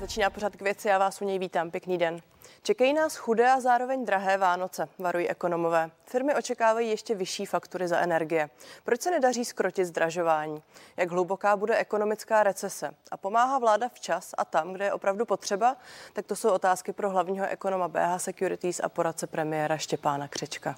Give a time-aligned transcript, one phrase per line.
[0.00, 1.70] Začíná pořád k věci, já vás u něj vítám.
[1.70, 2.20] Pěkný den.
[2.62, 5.90] Čekají nás chudé a zároveň drahé Vánoce, varují ekonomové.
[6.04, 8.50] Firmy očekávají ještě vyšší faktury za energie.
[8.84, 10.62] Proč se nedaří skrotit zdražování?
[10.96, 12.90] Jak hluboká bude ekonomická recese?
[13.10, 15.76] A pomáhá vláda včas a tam, kde je opravdu potřeba?
[16.12, 20.76] Tak to jsou otázky pro hlavního ekonoma BH Securities a poradce premiéra Štěpána Křečka.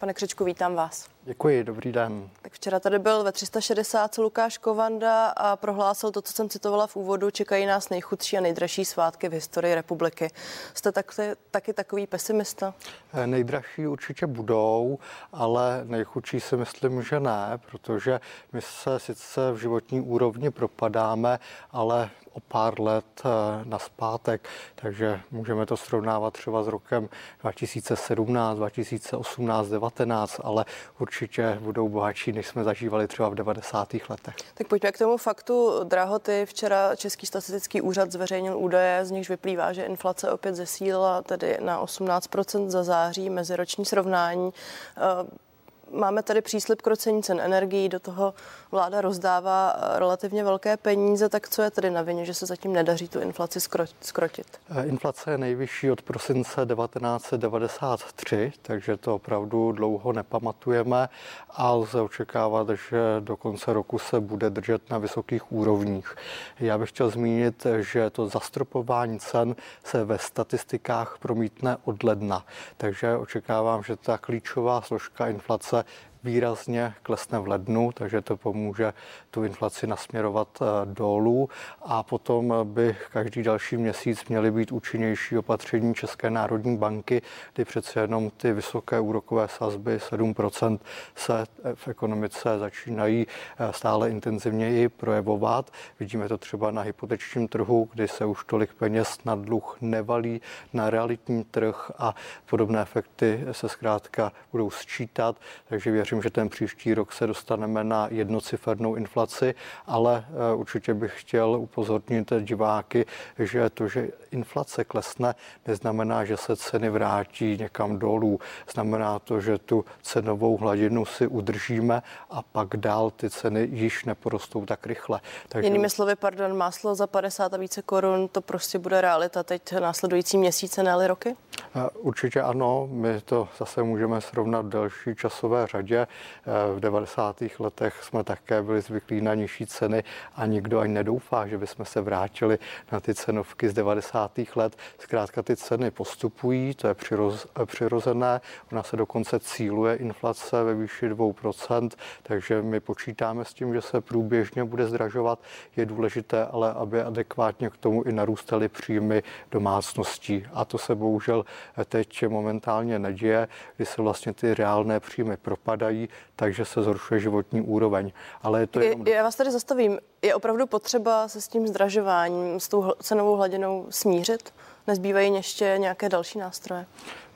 [0.00, 1.08] Pane Křečku, vítám vás.
[1.30, 2.30] Děkuji, dobrý den.
[2.42, 6.96] Tak včera tady byl ve 360 Lukáš Kovanda a prohlásil to, co jsem citovala v
[6.96, 10.30] úvodu, čekají nás nejchudší a nejdražší svátky v historii republiky.
[10.74, 12.74] Jste taky, taky takový pesimista?
[13.12, 14.98] Eh, nejdražší určitě budou,
[15.32, 18.20] ale nejchudší si myslím, že ne, protože
[18.52, 21.38] my se sice v životní úrovni propadáme,
[21.70, 23.28] ale o pár let eh,
[23.64, 27.08] na zpátek, takže můžeme to srovnávat třeba s rokem
[27.42, 30.64] 2017, 2018, 2019, ale
[30.98, 31.19] určitě
[31.60, 33.94] budou bohatší, než jsme zažívali třeba v 90.
[34.08, 34.34] letech.
[34.54, 36.46] Tak pojďme k tomu faktu drahoty.
[36.46, 41.84] Včera Český statistický úřad zveřejnil údaje, z nichž vyplývá, že inflace opět zesílila tedy na
[41.84, 44.50] 18% za září meziroční srovnání.
[44.96, 45.50] Eh,
[45.90, 48.34] máme tady příslip krocení cen energií, do toho
[48.70, 52.72] vláda rozdává eh, relativně velké peníze, tak co je tedy na vině, že se zatím
[52.72, 53.60] nedaří tu inflaci
[54.00, 54.46] skrotit?
[54.70, 61.08] Eh, inflace je nejvyšší od prosince 1993, takže to opravdu dlouho nepamatujeme
[61.50, 66.16] a lze očekávat, že do konce roku se bude držet na vysokých úrovních.
[66.60, 72.44] Já bych chtěl zmínit, že to zastropování cen se ve statistikách promítne od ledna,
[72.76, 75.84] takže očekávám, že ta klíčová složka inflace
[76.24, 78.92] výrazně klesne v lednu, takže to pomůže
[79.30, 81.48] tu inflaci nasměrovat eh, dolů
[81.82, 87.22] a potom by každý další měsíc měly být účinnější opatření České národní banky,
[87.54, 90.78] kdy přece jenom ty vysoké úrokové sazby 7%
[91.14, 91.44] se
[91.74, 95.70] v ekonomice začínají eh, stále intenzivněji projevovat.
[96.00, 100.40] Vidíme to třeba na hypotečním trhu, kdy se už tolik peněz na dluh nevalí
[100.72, 102.14] na realitní trh a
[102.50, 105.36] podobné efekty se zkrátka budou sčítat,
[105.68, 109.54] takže věřím, věřím, že ten příští rok se dostaneme na jednocifernou inflaci,
[109.86, 113.06] ale eh, určitě bych chtěl upozornit diváky,
[113.38, 115.34] že to, že inflace klesne,
[115.66, 118.40] neznamená, že se ceny vrátí někam dolů.
[118.72, 124.66] Znamená to, že tu cenovou hladinu si udržíme a pak dál ty ceny již neporostou
[124.66, 125.20] tak rychle.
[125.48, 125.66] Takže...
[125.66, 130.38] Jinými slovy, pardon, máslo za 50 a více korun, to prostě bude realita teď následující
[130.38, 131.36] měsíce, ne roky?
[131.76, 135.99] Eh, určitě ano, my to zase můžeme srovnat v delší časové řadě.
[136.02, 137.60] Eh, v 90.
[137.60, 140.04] letech jsme také byli zvyklí na nižší ceny
[140.36, 142.58] a nikdo ani nedoufá, že bychom se vrátili
[142.92, 144.56] na ty cenovky z 90.
[144.56, 144.76] let.
[144.98, 148.40] Zkrátka ty ceny postupují, to je přiroz, přirozené.
[148.72, 151.90] Ona se dokonce cíluje inflace ve výši 2%,
[152.22, 155.38] takže my počítáme s tím, že se průběžně bude zdražovat.
[155.76, 160.46] Je důležité ale, aby adekvátně k tomu i narůstaly příjmy domácností.
[160.52, 161.44] A to se bohužel
[161.88, 165.89] teď momentálně neděje, kdy se vlastně ty reálné příjmy propadají,
[166.36, 168.12] takže se zhoršuje životní úroveň.
[168.42, 169.06] Ale je to jenom...
[169.06, 169.98] Já vás tady zastavím.
[170.22, 174.54] Je opravdu potřeba se s tím zdražováním, s tou cenovou hladinou smířit?
[174.86, 176.86] Nezbývají ještě nějaké další nástroje?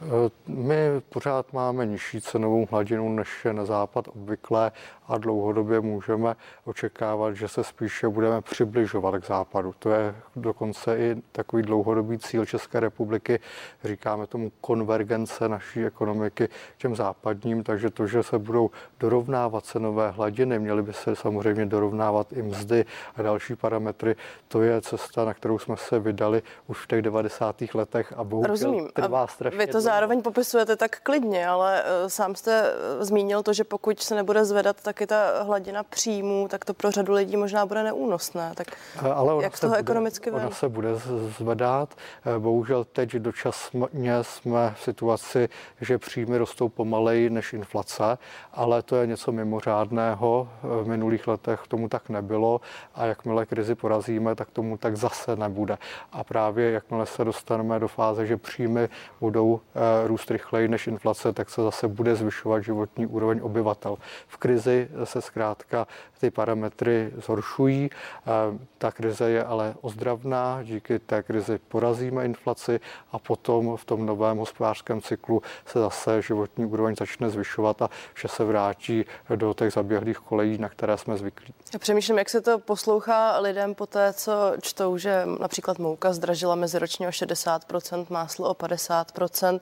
[0.04, 0.76] Eh, my
[1.09, 4.72] pořád máme nižší cenovou hladinu, než je na západ obvyklé
[5.09, 9.75] a dlouhodobě můžeme očekávat, že se spíše budeme přibližovat k západu.
[9.78, 13.41] To je dokonce i takový dlouhodobý cíl České republiky.
[13.84, 18.70] Říkáme tomu konvergence naší ekonomiky k těm západním, takže to, že se budou
[19.00, 22.84] dorovnávat cenové hladiny, měly by se samozřejmě dorovnávat i mzdy
[23.16, 24.16] a další parametry.
[24.48, 27.62] To je cesta, na kterou jsme se vydali už v těch 90.
[27.75, 28.88] letech a bohužel Rozumím.
[28.93, 29.59] trvá strašně.
[29.59, 34.00] Vy to zároveň popisujete tak klidně, ale eh, sám jste eh, zmínil to, že pokud
[34.00, 38.53] se nebude zvedat taky ta hladina příjmů, tak to pro řadu lidí možná bude neúnosné.
[38.55, 38.66] Tak
[39.05, 40.88] eh, ale jak z toho bude, ekonomicky Ona se bude
[41.38, 41.94] zvedat.
[42.38, 45.49] Bohužel teď dočasně jsme v situaci,
[45.81, 48.19] že příjmy rostou pomaleji než inflace,
[48.52, 50.49] ale to je něco mimořádného.
[50.62, 52.61] V minulých letech tomu tak nebylo
[52.94, 55.79] a jakmile krizi porazíme, tak tomu tak zase nebude.
[56.12, 58.88] A právě jakmile se dostaneme do fáze, že příjmy
[59.20, 59.61] budou
[60.06, 63.97] růst rychleji než inflace, tak se zase bude zvyšovat životní úroveň obyvatel.
[64.26, 65.87] V krizi se zkrátka
[66.25, 67.91] ty parametry zhoršují.
[68.79, 72.81] Ta krize je ale ozdravná, díky té krizi porazíme inflaci
[73.12, 78.29] a potom v tom novém hospodářském cyklu se zase životní úroveň začne zvyšovat a vše
[78.29, 79.05] se vrátí
[79.37, 81.55] do těch zaběhlých kolejí, na které jsme zvyklí.
[81.73, 86.55] Já přemýšlím, jak se to poslouchá lidem po té, co čtou, že například mouka zdražila
[86.55, 89.61] meziročně o 60%, máslo o 50%.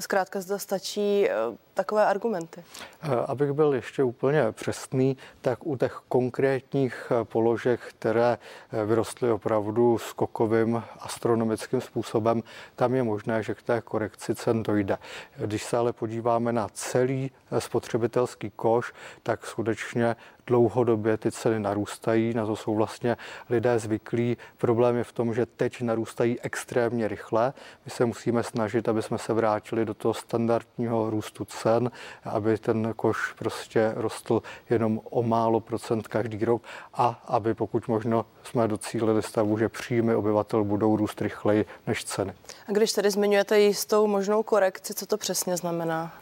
[0.00, 1.34] Zkrátka zde stačí eh,
[1.74, 2.64] takové argumenty?
[3.02, 8.38] Eh, abych byl ještě úplně přesný, tak u těch konkrétních eh, položek, které
[8.86, 12.42] vyrostly opravdu skokovým astronomickým způsobem,
[12.76, 14.98] tam je možné, že k té korekci cen dojde.
[15.36, 18.92] Když se ale podíváme na celý spotřebitelský koš,
[19.22, 23.16] tak skutečně dlouhodobě ty ceny narůstají, na to jsou vlastně
[23.50, 24.36] lidé zvyklí.
[24.58, 27.52] Problém je v tom, že teď narůstají extrémně rychle.
[27.84, 31.90] My se musíme snažit, aby jsme se vrátili do toho standardního růstu cen,
[32.24, 36.62] aby ten koš prostě rostl jenom o málo procent každý rok
[36.94, 42.32] a aby pokud možno jsme docílili stavu, že příjmy obyvatel budou růst rychleji než ceny.
[42.68, 46.12] A když tedy zmiňujete jistou možnou korekci, co to přesně znamená?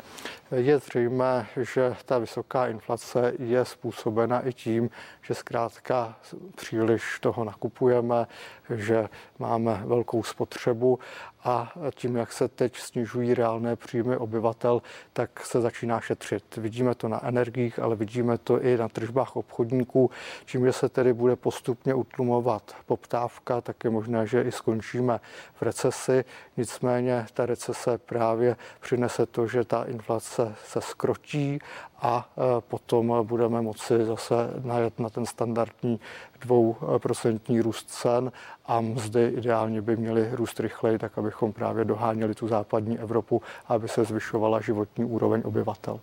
[0.57, 3.65] Je zřejmé, že ta vysoká inflace je
[4.13, 4.91] způsobena i tím,
[5.23, 6.17] že zkrátka
[6.57, 8.27] příliš toho nakupujeme,
[8.71, 10.99] že máme velkou spotřebu
[11.45, 16.57] a tím, jak se teď snižují reálné příjmy obyvatel, tak se začíná šetřit.
[16.57, 20.11] Vidíme to na energiích, ale vidíme to i na tržbách obchodníků.
[20.45, 25.21] Čím, že se tedy bude postupně utlumovat poptávka, tak je možné, že i skončíme
[25.55, 26.25] v recesi.
[26.57, 31.59] Nicméně ta recese právě přinese to, že ta inflace se skrotí
[32.03, 34.35] a e, potom budeme moci zase
[34.65, 36.01] najet na ten standardní
[36.43, 38.33] dvouprocentní růst cen
[38.67, 43.89] a mzdy ideálně by měly růst rychleji, tak abychom právě doháněli tu západní Evropu, aby
[43.89, 46.01] se zvyšovala životní úroveň obyvatel.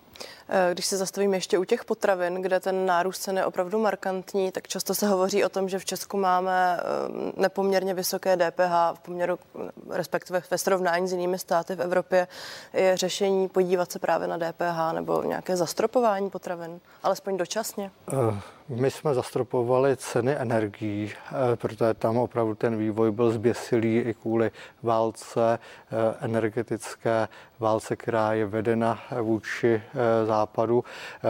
[0.50, 4.52] Eh, když se zastavíme ještě u těch potravin, kde ten nárůst cen je opravdu markantní,
[4.52, 6.84] tak často se hovoří o tom, že v Česku máme eh,
[7.42, 9.40] nepoměrně vysoké DPH v poměru,
[9.90, 12.28] respektive ve srovnání s jinými státy v Evropě.
[12.74, 17.92] Je řešení podívat se právě na DPH nebo nějaké zastropování potravin, alespoň dočasně?
[18.14, 18.38] Uh.
[18.70, 24.52] My jsme zastropovali ceny energií, eh, protože tam opravdu ten vývoj byl zběsilý i kvůli
[24.84, 27.28] válce eh, energetické,
[27.60, 30.84] válce, která je vedena vůči eh, západu.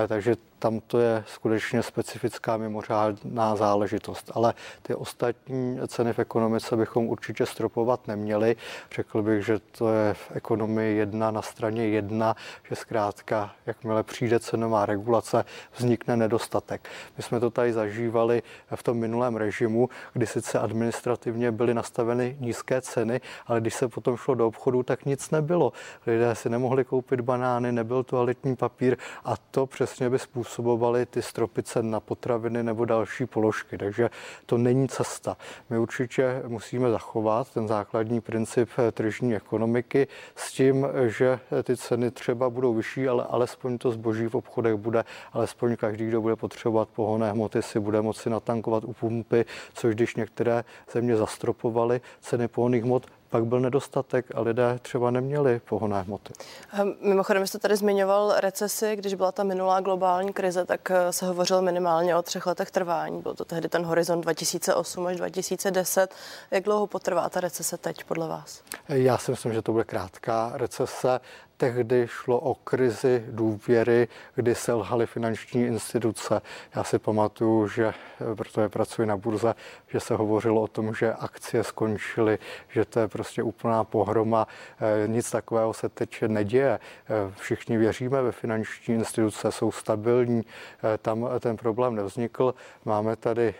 [0.08, 4.32] Takže tam to je skutečně specifická mimořádná záležitost.
[4.36, 8.56] Ale ty ostatní ceny v ekonomice bychom určitě stropovat neměli.
[8.96, 12.36] Řekl bych, že to je v ekonomii jedna na straně jedna,
[12.70, 15.46] že zkrátka, jakmile přijde cenová regulace,
[15.78, 16.90] vznikne nedostatek.
[17.18, 18.44] My jsme to tady zažívali
[18.76, 24.18] v tom minulém režimu, kdy sice administrativně byly nastaveny nízké ceny, ale když se potom
[24.18, 25.74] šlo do obchodu, tak nic nebylo.
[26.08, 31.22] Lidé si nemohli koupit banány, nebyl toaletní papír a to přesně by způsobilo způsobovaly ty
[31.22, 33.78] stropy cen na potraviny nebo další položky.
[33.78, 34.10] Takže
[34.46, 35.38] to není cesta.
[35.69, 42.50] My určitě musíme zachovat ten základní princip tržní ekonomiky s tím, že ty ceny třeba
[42.50, 45.04] budou vyšší, ale alespoň to zboží v obchodech bude,
[45.34, 50.16] alespoň každý, kdo bude potřebovat pohonné hmoty, si bude moci natankovat u pumpy, což když
[50.16, 56.34] některé země zastropovaly ceny pohonných hmot, pak byl nedostatek a lidé třeba neměli pohonné hmoty.
[56.74, 61.26] Ehm, mimochodem jste tady zmiňoval recesi, když byla ta minulá globální krize, tak eh, se
[61.26, 63.22] hovořil minimálně o třech letech trvání.
[63.22, 66.16] Byl to tehdy ten horizont 2008 až 2010.
[66.52, 68.62] Jak dlouho potrvá ta recese teď podle vás?
[68.88, 71.20] Já si myslím, že to bude krátká recese
[71.60, 76.42] tehdy šlo o krizi důvěry, kdy selhaly finanční instituce.
[76.76, 77.94] Já si pamatuju, že
[78.36, 79.56] protože pracuji na burze,
[79.88, 82.40] že se hovořilo o tom, že akcie skončily,
[82.70, 84.48] že to je prostě úplná pohroma.
[84.80, 86.80] Eh, nic takového se teď neděje.
[86.80, 92.56] Eh, všichni věříme ve finanční instituce, jsou stabilní, eh, tam ten problém nevznikl.
[92.86, 93.56] Máme tady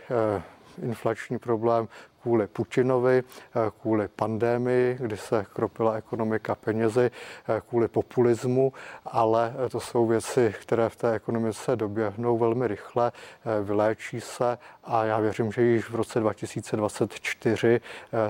[0.84, 1.88] inflační problém
[2.22, 7.12] kvůli Putinovi, eh, kvůli pandémii, kdy se kropila ekonomika penězi,
[7.50, 8.74] eh, kvůli populismu,
[9.06, 15.04] ale to jsou věci, které v té ekonomice doběhnou velmi rychle, eh, vyléčí se a
[15.06, 17.82] já věřím, že již v roce 2024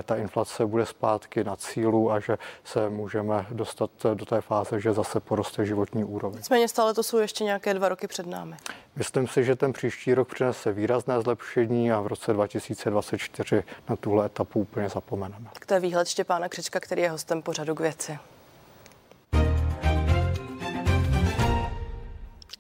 [0.03, 4.93] ta inflace bude zpátky na cílu a že se můžeme dostat do té fáze, že
[4.93, 6.37] zase poroste životní úroveň.
[6.37, 8.55] Nicméně stále to jsou ještě nějaké dva roky před námi.
[8.95, 14.25] Myslím si, že ten příští rok přinese výrazné zlepšení a v roce 2024 na tuhle
[14.25, 15.49] etapu úplně zapomeneme.
[15.53, 18.19] Tak to je výhled Štěpána Křečka, který je hostem pořadu k věci.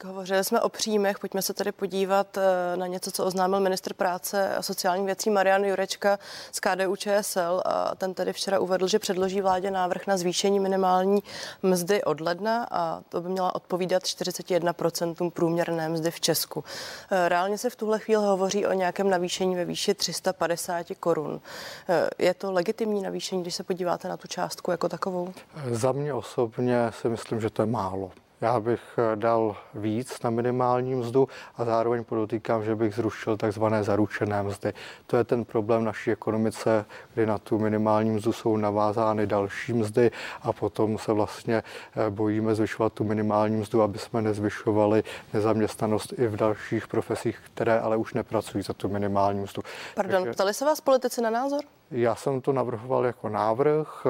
[0.05, 4.55] Hovořili jsme o příjmech, pojďme se tady podívat eh, na něco, co oznámil ministr práce
[4.55, 6.19] a sociálních věcí Marian Jurečka
[6.51, 7.61] z KDU ČSL.
[7.65, 11.23] A ten tedy včera uvedl, že předloží vládě návrh na zvýšení minimální
[11.63, 16.63] mzdy od ledna a to by měla odpovídat 41% průměrné mzdy v Česku.
[17.11, 21.41] Eh, reálně se v tuhle chvíli hovoří o nějakém navýšení ve výši 350 korun.
[21.89, 25.33] Eh, je to legitimní navýšení, když se podíváte na tu částku jako takovou?
[25.71, 28.11] Za mě osobně si myslím, že to je málo.
[28.41, 31.27] Já bych eh, dal víc na minimální mzdu
[31.57, 34.73] a zároveň podotýkám, že bych zrušil takzvané zaručené mzdy.
[35.07, 40.11] To je ten problém naší ekonomice, kdy na tu minimální mzdu jsou navázány další mzdy
[40.41, 41.63] a potom se vlastně
[41.95, 45.03] eh, bojíme zvyšovat tu minimální mzdu, aby jsme nezvyšovali
[45.33, 49.61] nezaměstnanost i v dalších profesích, které ale už nepracují za tu minimální mzdu.
[49.95, 51.61] Pardon, Takže, ptali se vás politici na názor?
[51.91, 54.05] Já jsem to navrhoval jako návrh.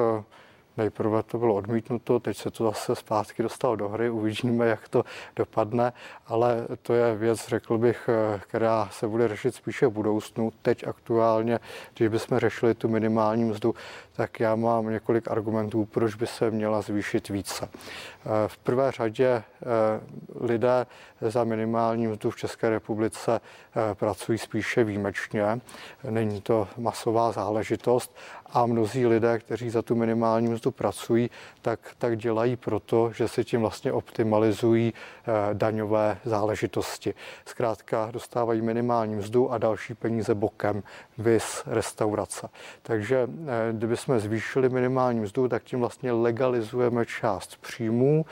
[0.80, 4.88] Eh, Nejprve to bylo odmítnuto, teď se to zase zpátky dostalo do hry, uvidíme, jak
[4.88, 5.04] to
[5.36, 5.92] dopadne,
[6.26, 8.10] ale to je věc, řekl bych,
[8.40, 10.52] která se bude řešit spíše v budoucnu.
[10.62, 11.58] Teď aktuálně,
[11.96, 13.74] když bychom řešili tu minimální mzdu,
[14.12, 17.68] tak já mám několik argumentů, proč by se měla zvýšit více.
[18.46, 19.42] V prvé řadě eh,
[20.40, 20.86] lidé
[21.20, 25.60] za minimální mzdu v České republice eh, pracují spíše výjimečně.
[26.10, 28.16] Není to masová záležitost
[28.52, 31.30] a mnozí lidé, kteří za tu minimální mzdu pracují,
[31.62, 37.14] tak, tak dělají proto, že si tím vlastně optimalizují eh, daňové záležitosti.
[37.46, 40.82] Zkrátka dostávají minimální mzdu a další peníze bokem,
[41.18, 42.48] vys restaurace.
[42.82, 43.28] Takže
[43.72, 48.26] kdyby jsme zvýšili minimální mzdu, tak tím vlastně legalizujeme část příjmů,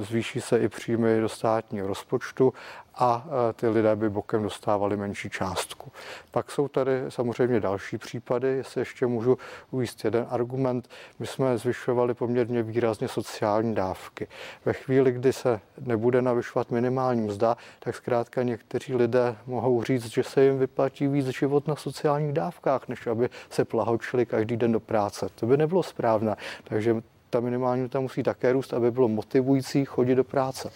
[0.00, 2.52] zvýší se i příjmy do státního rozpočtu
[2.94, 5.92] a e, ty lidé by bokem dostávali menší částku.
[6.30, 9.38] Pak jsou tady samozřejmě další případy, jestli ještě můžu
[9.70, 10.88] uvíct jeden argument.
[11.18, 14.28] My jsme zvyšovali poměrně výrazně sociální dávky.
[14.64, 20.22] Ve chvíli, kdy se nebude navyšovat minimální mzda, tak zkrátka někteří lidé mohou říct, že
[20.22, 24.80] se jim vyplatí víc život na sociálních dávkách, než aby se plahočili každý den do
[24.80, 25.28] práce.
[25.34, 26.36] To by nebylo správné.
[26.64, 26.96] Takže
[27.30, 30.72] ta minimální tam musí také růst, aby bylo motivující chodit do práce.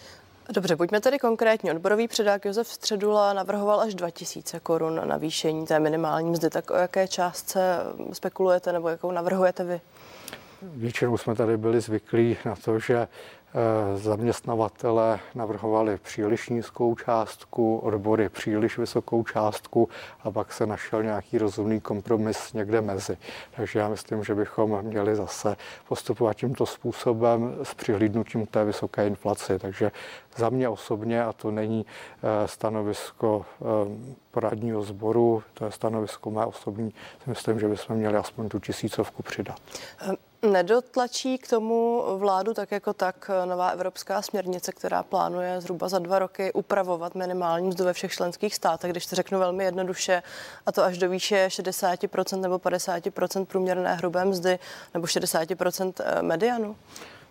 [0.53, 1.71] Dobře, pojďme tedy konkrétně.
[1.71, 6.49] Odborový předák Josef Středula navrhoval až 2000 korun na navýšení té minimální mzdy.
[6.49, 7.77] Tak o jaké částce
[8.13, 9.81] spekulujete nebo jakou navrhujete vy?
[10.61, 13.07] Většinou jsme tady byli zvyklí na to, že
[13.95, 19.89] zaměstnavatele navrhovali příliš nízkou částku, odbory příliš vysokou částku
[20.23, 23.17] a pak se našel nějaký rozumný kompromis někde mezi.
[23.55, 25.55] Takže já myslím, že bychom měli zase
[25.87, 29.59] postupovat tímto způsobem s přihlídnutím té vysoké inflaci.
[29.59, 29.91] Takže
[30.37, 33.65] za mě osobně, a to není eh, stanovisko eh,
[34.31, 39.23] poradního sboru, to je stanovisko mé osobní, si myslím, že bychom měli aspoň tu tisícovku
[39.23, 39.59] přidat.
[40.51, 46.19] Nedotlačí k tomu vládu tak jako tak nová evropská směrnice, která plánuje zhruba za dva
[46.19, 50.23] roky upravovat minimální mzdu ve všech členských státech, když to řeknu velmi jednoduše,
[50.65, 54.59] a to až do výše 60% nebo 50% průměrné hrubé mzdy
[54.93, 56.75] nebo 60% eh, medianu?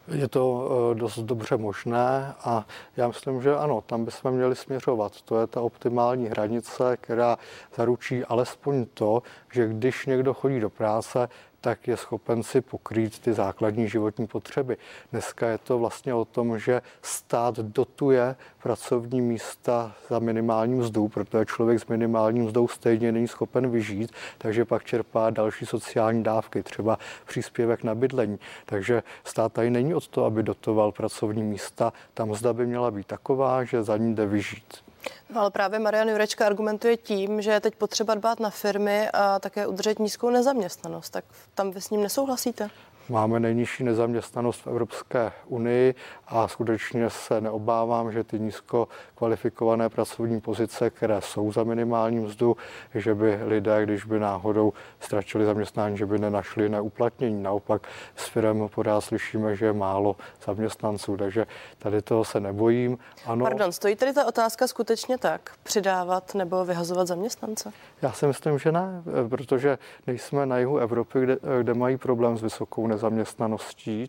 [0.08, 5.23] Je to eh, dost dobře možné a já myslím, že ano, tam bychom měli směřovat.
[5.23, 7.38] To je ta optimální hranice, která
[7.76, 11.28] zaručí alespoň to, že když někdo chodí do práce,
[11.66, 14.76] tak je schopen si pokrýt ty základní životní potřeby.
[15.12, 21.44] Dneska je to vlastně o tom, že stát dotuje pracovní místa za minimální mzdu, protože
[21.44, 26.99] člověk s minimálním mzdou stejně není schopen vyžít, takže pak čerpá další sociální dávky, třeba
[27.26, 28.38] příspěvek na bydlení.
[28.66, 31.92] Takže stát tady není od toho, aby dotoval pracovní místa.
[32.14, 34.86] Ta mzda by měla být taková, že za ní jde vyžít.
[35.31, 39.39] No ale právě Marian Jurečka argumentuje tím, že je teď potřeba dbát na firmy a
[39.39, 41.11] také udržet nízkou nezaměstnanost.
[41.11, 42.71] Tak tam vy s ním nesouhlasíte?
[43.09, 45.95] Máme nejnižší nezaměstnanost v Evropské unii
[46.27, 52.57] a skutečně se neobávám, že ty nízko kvalifikované pracovní pozice, které jsou za minimální mzdu,
[52.95, 57.43] že by lidé, když by náhodou ztratili zaměstnání, že by nenašli na uplatnění.
[57.43, 57.83] Naopak
[58.17, 61.47] s firem pořád slyšíme, že je málo zaměstnanců, takže
[61.79, 62.99] tady toho se nebojím.
[63.27, 63.45] Ano.
[63.45, 67.73] Pardon, stojí tady ta otázka skutečně tak, přidávat nebo vyhazovat zaměstnance?
[68.03, 72.43] Já si myslím, že ne, protože nejsme na jihu Evropy, kde, kde mají problém s
[72.43, 72.96] vysokou nezaměstnaností.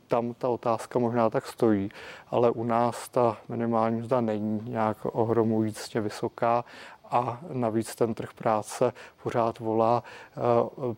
[0.08, 1.89] Tam ta otázka možná tak stojí,
[2.27, 6.65] ale u nás ta minimální mzda není nějak ohromujícně vysoká
[7.12, 10.39] a navíc ten trh práce pořád volá eh,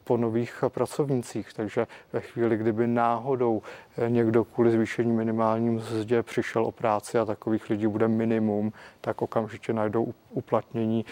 [0.03, 1.53] po nových pracovnících.
[1.53, 3.61] Takže ve chvíli, kdyby náhodou
[3.97, 9.21] eh, někdo kvůli zvýšení minimální mzdě přišel o práci a takových lidí bude minimum, tak
[9.21, 11.05] okamžitě najdou uplatnění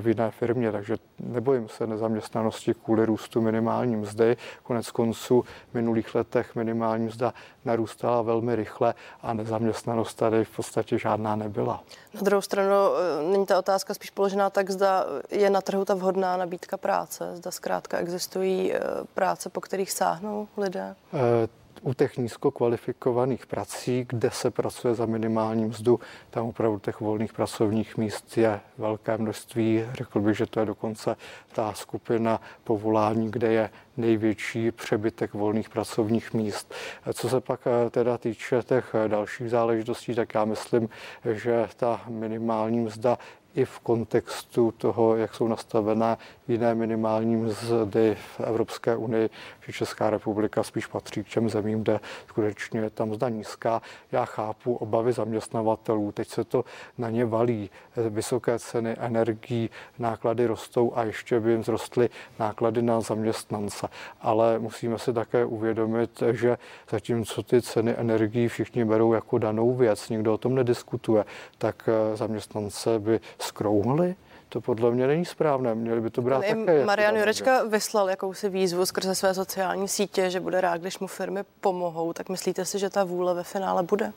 [0.00, 0.72] v jiné firmě.
[0.72, 4.36] Takže nebojím se nezaměstnanosti kvůli růstu minimální mzdy.
[4.62, 10.98] Konec konců v minulých letech minimální mzda narůstala velmi rychle a nezaměstnanost tady v podstatě
[10.98, 11.82] žádná nebyla.
[12.14, 15.94] Na druhou stranu eh, není ta otázka spíš položená tak, zda je na trhu ta
[15.94, 18.80] vhodná nabídka práce, zda zkrátka existují eh,
[19.14, 20.94] práce, po kterých sáhnou lidé?
[21.14, 26.00] E, u těch nízkokvalifikovaných prací, kde se pracuje za minimální mzdu,
[26.30, 29.84] tam opravdu těch volných pracovních míst je velké množství.
[29.92, 31.16] Řekl bych, že to je dokonce
[31.52, 36.74] ta skupina povolání, kde je největší přebytek volných pracovních míst.
[37.14, 40.88] Co se pak eh, teda týče těch dalších záležitostí, tak já myslím,
[41.32, 43.18] že ta minimální mzda
[43.54, 46.16] i v kontextu toho, jak jsou nastavené
[46.48, 49.30] jiné minimální mzdy v Evropské unii,
[49.66, 53.82] že Česká republika spíš patří k těm zemím, kde skutečně je tam mzda nízká.
[54.12, 56.64] Já chápu obavy zaměstnavatelů, teď se to
[56.98, 57.70] na ně valí.
[58.10, 63.88] Vysoké ceny energií, náklady rostou a ještě by jim zrostly náklady na zaměstnance.
[64.20, 66.58] Ale musíme si také uvědomit, že
[66.90, 71.24] zatímco ty ceny energií všichni berou jako danou věc, nikdo o tom nediskutuje,
[71.58, 74.14] tak zaměstnance by skrouhli,
[74.48, 75.74] to podle mě není správné.
[75.74, 76.74] Měli by to brát také.
[76.74, 81.06] Jako Marian Jurečka vyslal jakousi výzvu skrze své sociální sítě, že bude rád, když mu
[81.06, 82.12] firmy pomohou.
[82.12, 84.12] Tak myslíte si, že ta vůle ve finále bude?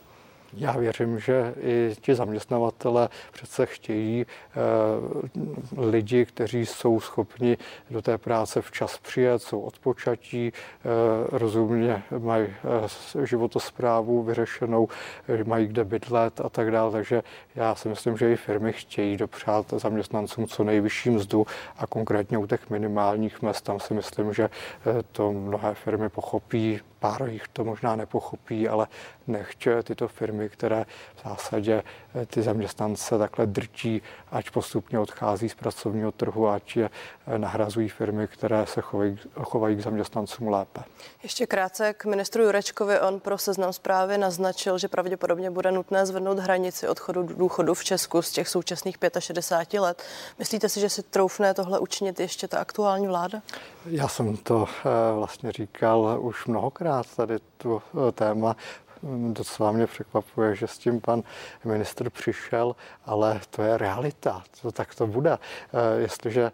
[0.56, 4.56] Já věřím, že i ti zaměstnavatele přece chtějí eh,
[5.80, 7.56] lidi, kteří jsou schopni
[7.90, 10.88] do té práce včas přijet, jsou odpočatí, eh,
[11.38, 14.88] rozumně mají eh, životosprávu vyřešenou,
[15.44, 16.92] mají kde bydlet a tak dále.
[16.92, 17.22] Takže
[17.54, 21.46] já si myslím, že i firmy chtějí dopřát zaměstnancům co nejvyšší mzdu
[21.78, 24.50] a konkrétně u těch minimálních mest tam si myslím, že
[25.12, 28.88] to mnohé firmy pochopí, pár jich to možná nepochopí, ale
[29.26, 30.84] nechť tyto firmy, které
[31.14, 31.82] v zásadě
[32.14, 36.90] eh, ty zaměstnance takhle drčí, ať postupně odchází z pracovního trhu, ať je
[37.26, 40.80] eh, nahrazují firmy, které se chovají, chovají k zaměstnancům lépe.
[41.22, 43.00] Ještě krátce k ministru Jurečkovi.
[43.00, 48.22] On pro seznam zprávy naznačil, že pravděpodobně bude nutné zvednout hranici odchodu důchodu v Česku
[48.22, 50.02] z těch současných 65 let.
[50.38, 53.42] Myslíte si, že si troufne tohle učinit ještě ta aktuální vláda?
[53.86, 58.56] Já jsem to eh, vlastně říkal už mnohokrát tady tu téma
[59.32, 61.22] docela mě překvapuje, že s tím pan
[61.64, 65.32] ministr přišel, ale to je realita, to tak to bude.
[65.32, 66.52] Eh, jestliže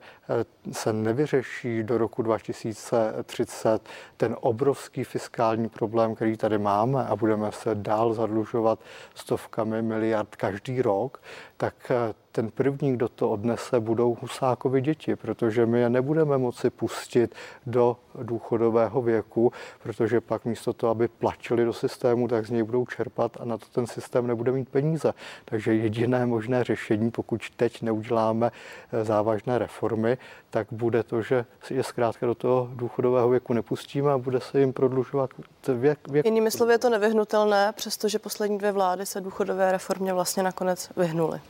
[0.69, 7.53] eh, se nevyřeší do roku 2030 ten obrovský fiskální problém, který tady máme a budeme
[7.53, 8.79] se dál zadlužovat
[9.15, 11.23] stovkami miliard každý rok,
[11.61, 16.71] tak eh, ten první, kdo to odnese, budou Husákovi děti, protože my je nebudeme moci
[16.71, 17.35] pustit
[17.67, 19.53] do důchodového věku,
[19.83, 23.59] protože pak místo toho, aby platili do systému, tak z něj budou čerpat a na
[23.59, 25.13] to ten systém nebude mít peníze.
[25.45, 28.51] Takže jediné možné řešení, pokud teď neuděláme
[28.93, 30.19] eh, závažné reformy,
[30.51, 34.73] tak bude to, že je zkrátka do toho důchodového věku nepustíme a bude se jim
[34.73, 35.31] prodlužovat
[35.69, 36.09] věk.
[36.09, 36.25] věk.
[36.25, 41.41] Jinými slovy je to nevyhnutelné, přestože poslední dvě vlády se důchodové reformě vlastně nakonec vyhnuly.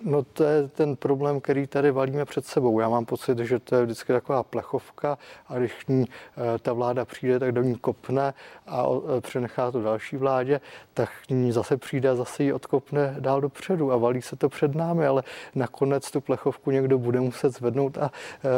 [0.00, 2.80] No to je ten problém, který tady valíme před sebou.
[2.80, 5.18] Já mám pocit, že to je vždycky taková plechovka
[5.48, 8.34] a když ní eh, ta vláda přijde, tak do ní kopne
[8.66, 10.60] a eh, přenechá to další vládě,
[10.94, 14.74] tak ní zase přijde a zase ji odkopne dál dopředu a valí se to před
[14.74, 15.22] námi, ale
[15.54, 18.48] nakonec tu plechovku někdo bude muset zvednout a eh,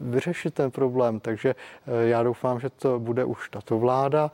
[0.00, 1.20] vyřešit ten problém.
[1.20, 1.54] Takže
[2.00, 4.30] já doufám, že to bude už tato vláda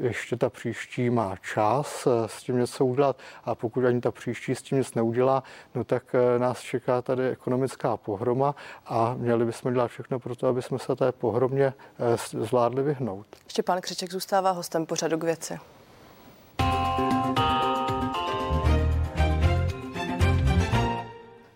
[0.00, 4.62] ještě ta příští má čas s tím něco udělat a pokud ani ta příští s
[4.62, 5.42] tím nic neudělá,
[5.74, 8.54] no tak eh, nás čeká tady ekonomická pohroma
[8.86, 13.26] a měli bychom dělat všechno pro to, aby jsme se té pohromě eh, zvládli vyhnout.
[13.48, 15.58] Štěpán Křiček zůstává hostem pořadu k věci.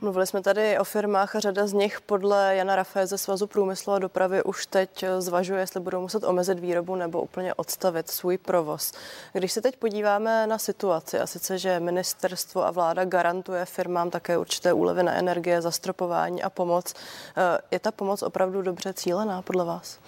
[0.06, 3.92] Mluvili jsme tady o firmách a řada z nich podle Jana Rafaje ze Svazu průmyslu
[3.92, 8.92] a dopravy už teď zvažuje, jestli budou muset omezit výrobu nebo úplně odstavit svůj provoz.
[9.32, 14.38] Když se teď podíváme na situaci, a sice, že ministerstvo a vláda garantuje firmám také
[14.38, 16.94] určité úlevy na energie, zastropování a pomoc,
[17.36, 19.98] eh, je ta pomoc opravdu dobře cílená podle vás?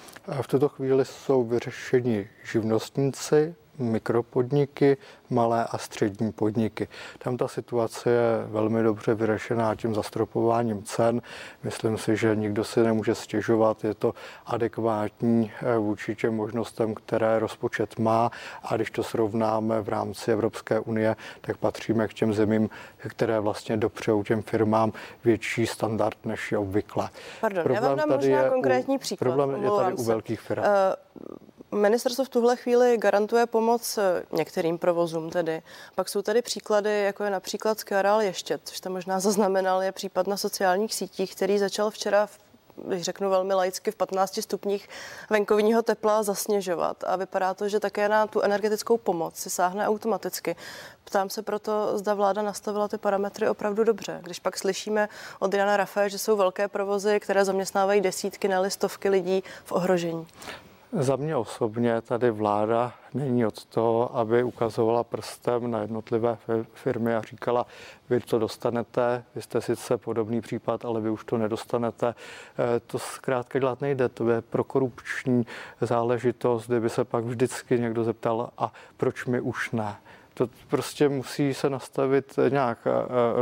[0.42, 4.96] V tuto chvíli jsou vyřešeni živnostníci, mikropodniky,
[5.30, 6.88] malé a střední podniky.
[7.18, 11.22] Tam ta situace je velmi dobře vyřešená tím zastropováním cen.
[11.62, 14.14] Myslím si, že nikdo si nemůže stěžovat, je to
[14.46, 18.30] adekvátní eh, vůči těm možnostem, které rozpočet má
[18.62, 23.76] a když to srovnáme v rámci Evropské unie, tak patříme k těm zemím, které vlastně
[23.76, 24.92] dopřejou těm firmám
[25.24, 27.08] větší standard, než je obvykle.
[27.40, 29.18] Pardon, problém já vám dám možná je konkrétní u, příklad.
[29.18, 30.62] Problém je tady u velkých firm.
[30.62, 30.68] Uh,
[31.72, 35.62] Ministerstvo v tuhle chvíli garantuje pomoc eh, některým provozům tedy.
[35.94, 40.26] Pak jsou tady příklady, jako je například Skiaral Ještět, což jste možná zaznamenal, je případ
[40.26, 42.38] na sociálních sítích, který začal včera v
[42.86, 44.88] když řeknu velmi laicky, v 15 stupních
[45.30, 47.04] venkovního tepla zasněžovat.
[47.06, 50.56] A vypadá to, že také na tu energetickou pomoc si sáhne automaticky.
[51.04, 54.20] Ptám se proto, zda vláda nastavila ty parametry opravdu dobře.
[54.22, 59.08] Když pak slyšíme od Jana Rafaje, že jsou velké provozy, které zaměstnávají desítky, ne stovky
[59.08, 60.26] lidí v ohrožení.
[60.92, 66.38] Za mě osobně tady vláda není od toho, aby ukazovala prstem na jednotlivé
[66.74, 67.66] firmy a říkala,
[68.10, 72.14] vy to dostanete, vy jste sice podobný případ, ale vy už to nedostanete.
[72.58, 75.46] Eh, to zkrátka dělat nejde, to je prokorupční
[75.80, 79.96] záležitost, kdyby se pak vždycky někdo zeptal, a proč mi už ne.
[80.38, 82.92] To prostě musí se nastavit nějak eh,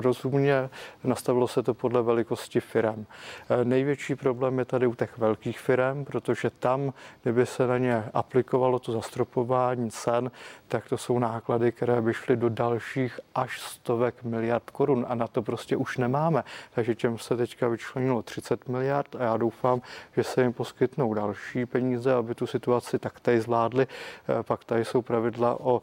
[0.01, 0.71] rozumně.
[1.05, 3.07] Nastavilo se to podle velikosti firm.
[3.51, 8.05] Eh, největší problém je tady u těch velkých firm, protože tam, kdyby se na ně
[8.15, 10.31] aplikovalo to zastropování cen,
[10.69, 15.27] tak to jsou náklady, které by šly do dalších až stovek miliard korun a na
[15.27, 16.45] to prostě už nemáme.
[16.75, 19.81] Takže těm se teďka vyčlenilo 30 miliard a já doufám,
[20.17, 23.87] že se jim poskytnou další peníze, aby tu situaci taktéž zvládli.
[24.29, 25.83] Eh, pak tady jsou pravidla o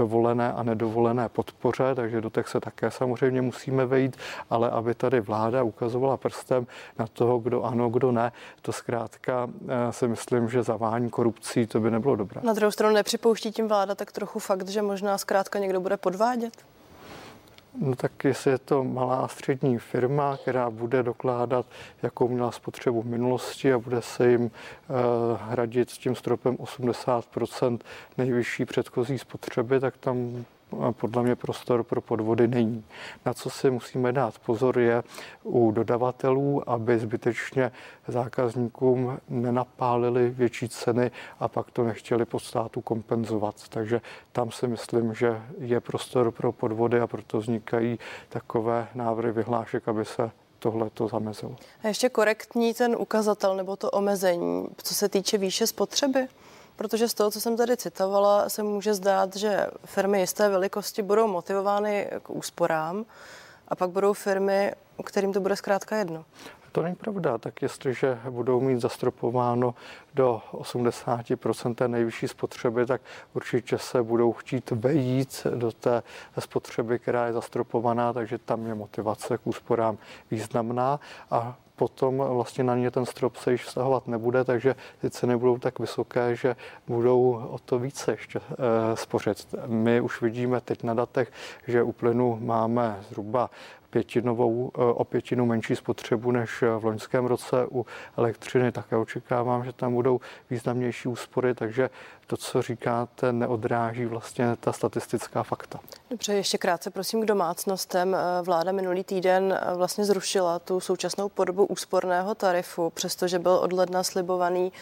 [0.00, 4.16] dovolené a nedovolené podpoře, takže do těch se také samozřejmě musíme vejít,
[4.50, 6.66] ale aby tady vláda ukazovala prstem
[6.98, 8.32] na toho, kdo ano, kdo ne,
[8.62, 12.40] to zkrátka eh, si myslím, že zavání korupcí, to by nebylo dobré.
[12.44, 16.56] Na druhou stranu nepřipouští tím vláda tak trochu fakt, že možná zkrátka někdo bude podvádět?
[17.78, 21.66] No tak jestli je to malá a střední firma, která bude dokládat,
[22.02, 24.50] jakou měla spotřebu v minulosti a bude se jim uh,
[25.40, 27.78] hradit s tím stropem 80%
[28.18, 30.44] nejvyšší předchozí spotřeby, tak tam
[30.92, 32.84] podle mě prostor pro podvody není.
[33.26, 35.02] Na co si musíme dát pozor je
[35.42, 37.72] u dodavatelů, aby zbytečně
[38.08, 43.68] zákazníkům nenapálili větší ceny a pak to nechtěli pod státu kompenzovat.
[43.68, 44.00] Takže
[44.32, 50.04] tam si myslím, že je prostor pro podvody a proto vznikají takové návrhy vyhlášek, aby
[50.04, 51.56] se tohle to zamezilo.
[51.82, 56.28] A ještě korektní ten ukazatel nebo to omezení, co se týče výše spotřeby?
[56.80, 61.26] Protože z toho, co jsem tady citovala, se může zdát, že firmy jisté velikosti budou
[61.26, 63.04] motivovány k úsporám
[63.68, 64.72] a pak budou firmy,
[65.04, 66.24] kterým to bude zkrátka jedno.
[66.72, 67.38] To není pravda.
[67.38, 69.74] Tak jestliže budou mít zastropováno
[70.14, 73.00] do 80% té nejvyšší spotřeby, tak
[73.34, 76.02] určitě se budou chtít vejít do té
[76.38, 79.98] spotřeby, která je zastropovaná, takže tam je motivace k úsporám
[80.30, 85.36] významná a potom vlastně na ně ten strop se již vztahovat nebude, takže ty ceny
[85.36, 86.56] budou tak vysoké, že
[86.88, 89.54] budou o to více ještě e, spořit.
[89.66, 91.32] My už vidíme teď na datech,
[91.66, 93.50] že u plynu máme zhruba
[93.90, 97.66] pětinovou, eh, o pětinu menší spotřebu než v loňském roce.
[97.70, 101.90] U elektřiny také očekávám, že tam budou významnější úspory, takže
[102.26, 105.80] to, co říkáte, neodráží vlastně ta statistická fakta.
[106.10, 108.14] Dobře, ještě krátce prosím k domácnostem.
[108.14, 113.72] Eh, vláda minulý týden eh, vlastně zrušila tu současnou podobu úsporného tarifu, přestože byl od
[113.72, 114.72] ledna slibovaný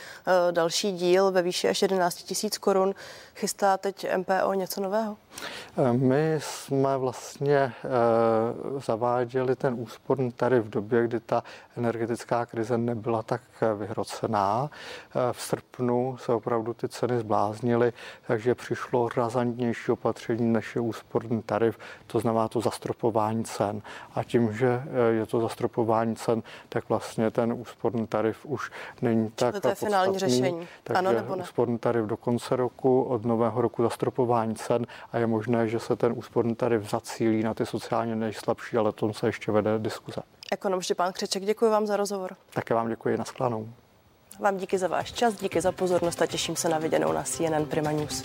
[0.50, 2.94] další díl ve výši až 11 tisíc korun.
[3.38, 5.16] Chystá teď MPO něco nového?
[5.92, 7.72] My jsme vlastně
[8.86, 11.42] za zaváděli ten úsporný tarif v době, kdy ta
[11.76, 13.40] energetická krize nebyla tak
[13.76, 14.70] vyhrocená.
[15.32, 17.92] V srpnu se opravdu ty ceny zbláznily,
[18.26, 23.82] takže přišlo razantnější opatření než je úsporný tarif, to znamená to zastropování cen.
[24.14, 28.70] A tím, že je to zastropování cen, tak vlastně ten úsporný tarif už
[29.02, 30.68] není tak to je finální řešení.
[30.84, 31.42] Takže ano nebo ne?
[31.42, 35.96] úsporný tarif do konce roku, od nového roku zastropování cen a je možné, že se
[35.96, 40.20] ten úsporný tarif zacílí na ty sociálně nejslabší, ale tom se ještě vede diskuze.
[40.52, 42.36] Ekonom Štěpán Křeček, děkuji vám za rozhovor.
[42.54, 43.68] Také vám děkuji, naschledanou.
[44.40, 47.64] Vám díky za váš čas, díky za pozornost a těším se na viděnou na CNN
[47.64, 48.24] Prima News.